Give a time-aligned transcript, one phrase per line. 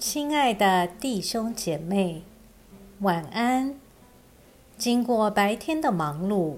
[0.00, 2.22] 亲爱的弟兄姐妹，
[3.00, 3.78] 晚安。
[4.78, 6.56] 经过白天的忙碌，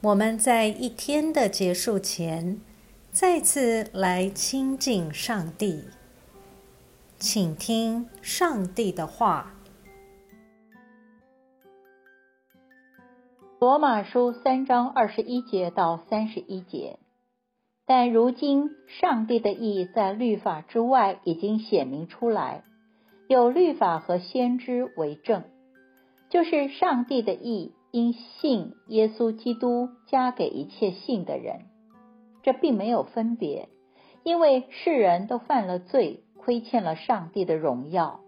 [0.00, 2.60] 我们在一天的结束前，
[3.10, 5.86] 再次来亲近上帝，
[7.18, 9.54] 请听上帝的话。
[13.58, 17.00] 罗马书三章二十一节到三十一节。
[17.84, 22.62] 但如今，上帝的意在律法之外已经显明出来，
[23.28, 25.42] 有律法和先知为证，
[26.30, 31.62] 就是上帝的意因信耶稣基督加给一切信的人。
[32.42, 33.68] 这并没有分别，
[34.22, 38.20] 因为世人都犯了罪，亏欠了上帝的荣耀。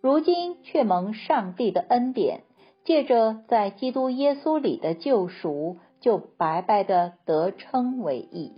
[0.00, 2.42] 如今却蒙上帝的恩典，
[2.84, 8.52] 借着在基督耶稣里的救赎，就白白的得称为义。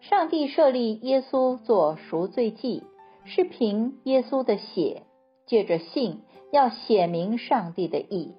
[0.00, 2.82] 上帝设立耶稣做赎罪祭，
[3.24, 5.02] 是凭耶稣的血，
[5.46, 8.34] 借着信要显明上帝的意，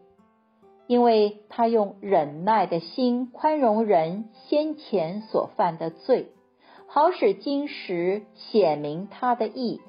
[0.88, 6.32] 因为他用忍耐的心宽容人先前所犯的罪，
[6.88, 9.80] 好使今时显明他的意，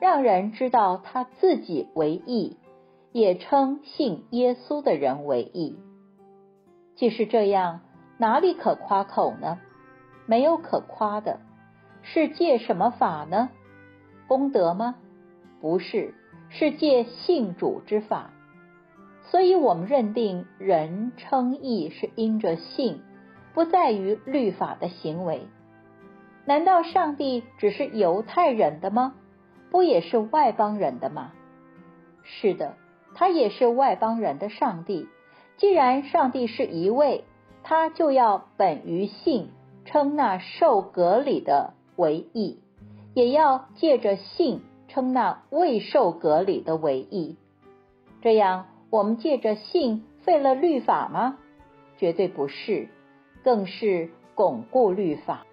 [0.00, 2.56] 让人知道他自己为义，
[3.12, 5.76] 也称信耶稣的人为义。
[6.96, 7.82] 既是这样，
[8.18, 9.60] 哪里可夸口呢？
[10.30, 11.40] 没有可夸的，
[12.02, 13.50] 是借什么法呢？
[14.28, 14.94] 功德吗？
[15.60, 16.14] 不是，
[16.50, 18.30] 是借信主之法。
[19.24, 23.02] 所以我们认定人称义是因着信，
[23.54, 25.48] 不在于律法的行为。
[26.44, 29.14] 难道上帝只是犹太人的吗？
[29.72, 31.32] 不也是外邦人的吗？
[32.22, 32.76] 是的，
[33.16, 35.08] 他也是外邦人的上帝。
[35.56, 37.24] 既然上帝是一位，
[37.64, 39.50] 他就要本于性。
[39.92, 42.60] 称那受隔离的为义，
[43.12, 47.36] 也要借着信称那未受隔离的为义。
[48.22, 51.38] 这样，我们借着信废了律法吗？
[51.98, 52.88] 绝对不是，
[53.42, 55.44] 更是巩固律法。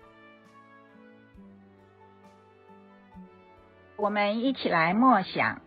[3.96, 5.62] 我们一起来默想：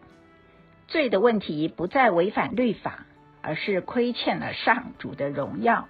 [0.87, 3.05] 罪的问题不再违反律法，
[3.43, 5.89] 而是亏欠了上主的荣耀。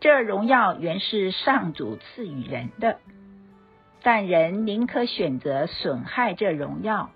[0.00, 2.98] 这荣耀原是上主赐予人的，
[4.02, 7.10] 但人宁可选择损害这荣耀，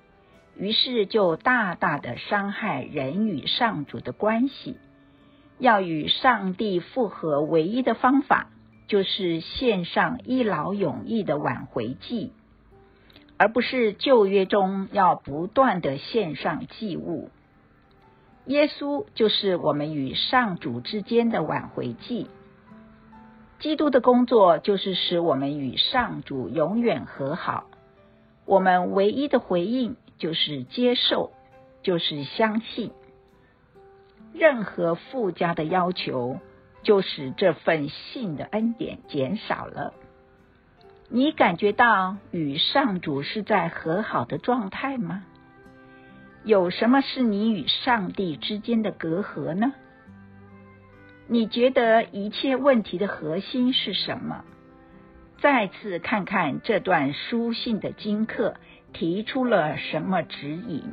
[0.56, 4.78] 于是就大大的伤害人与上主的关系。
[5.58, 8.48] 要与上帝复合，唯一的方法
[8.88, 12.32] 就是献上一劳永逸的挽回祭，
[13.36, 17.30] 而不是旧约中要不断的献上祭物。
[18.46, 22.26] 耶稣就是我们与上主之间的挽回祭。
[23.62, 27.68] 基督的工作就是使我们与上主永远和好。
[28.44, 31.30] 我们唯一的回应就是接受，
[31.80, 32.90] 就是相信。
[34.34, 36.40] 任何附加的要求，
[36.82, 39.94] 就使这份信的恩典减少了。
[41.08, 45.22] 你感觉到与上主是在和好的状态吗？
[46.42, 49.72] 有什么是你与上帝之间的隔阂呢？
[51.32, 54.44] 你觉得一切问题的核心是什么？
[55.40, 58.56] 再次看看这段书信的经课
[58.92, 60.92] 提出了什么指引？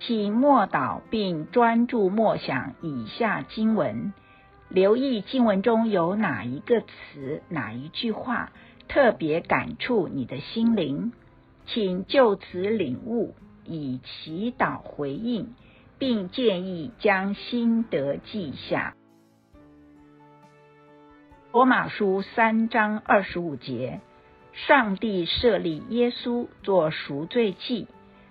[0.00, 4.14] 请默祷并专注默想以下经文，
[4.70, 8.52] 留意经文中有哪一个词、哪一句话
[8.88, 11.12] 特别感触你的心灵，
[11.66, 13.34] 请就此领悟。
[13.68, 15.54] 以祈祷回应，
[15.98, 18.94] 并建议将心得记下。
[21.52, 24.00] 罗马书三章二十五节：
[24.52, 27.86] 上帝设立耶稣做赎罪祭，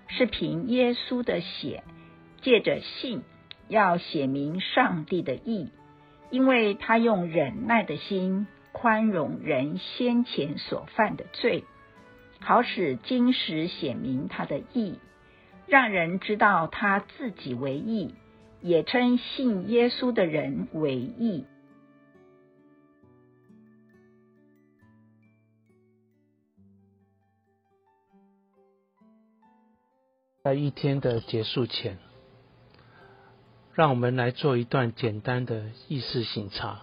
[0.06, 1.82] 是凭耶稣的血，
[2.40, 3.22] 借着信，
[3.68, 5.70] 要写明上帝的意，
[6.30, 11.64] 因为他用忍耐的心宽容人先前所犯的罪，
[12.38, 15.00] 好使今时显明他的意。
[15.66, 18.14] 让人知道他自己为义，
[18.60, 21.44] 也称信耶稣的人为义。
[30.44, 31.98] 在一天的结束前，
[33.74, 36.82] 让我们来做一段简单的意识醒察。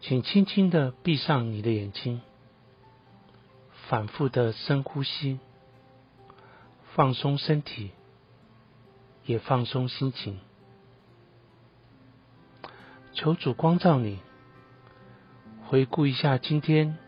[0.00, 2.20] 请轻轻的闭上你的眼睛，
[3.88, 5.38] 反复的深呼吸。
[6.94, 7.92] 放松身体，
[9.24, 10.40] 也放松心情。
[13.12, 14.18] 求主光照你，
[15.66, 16.98] 回顾一下今天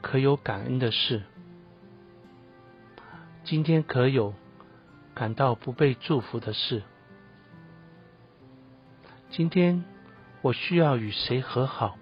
[0.00, 1.24] 可有感恩的事，
[3.44, 4.32] 今天可有
[5.14, 6.82] 感到不被祝福的事，
[9.30, 9.84] 今天
[10.40, 11.98] 我需要与谁和好？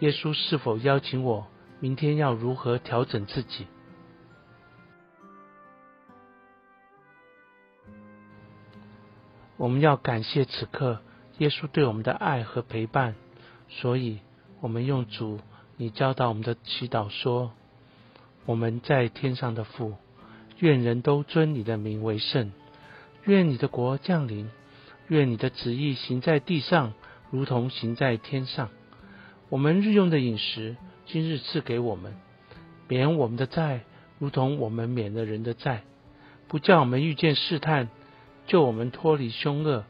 [0.00, 1.46] 耶稣是否邀请我
[1.78, 3.66] 明天要如何调整自己？
[9.60, 11.00] 我们要感谢此刻
[11.36, 13.14] 耶稣对我们的爱和陪伴，
[13.68, 14.20] 所以
[14.62, 15.38] 我们用主
[15.76, 17.52] 你教导我们的祈祷说
[18.46, 19.96] ：“我们在天上的父，
[20.60, 22.52] 愿人都尊你的名为圣，
[23.24, 24.48] 愿你的国降临，
[25.08, 26.94] 愿你的旨意行在地上，
[27.30, 28.70] 如同行在天上。
[29.50, 32.14] 我们日用的饮食，今日赐给我们，
[32.88, 33.82] 免我们的债，
[34.18, 35.82] 如同我们免了人的债，
[36.48, 37.90] 不叫我们遇见试探。”
[38.50, 39.84] 救我们脱离凶恶，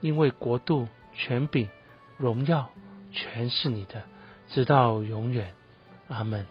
[0.00, 1.68] 因为国度、权柄、
[2.16, 2.70] 荣耀，
[3.12, 4.04] 全是你的，
[4.48, 5.52] 直到永远。
[6.08, 6.46] 阿门。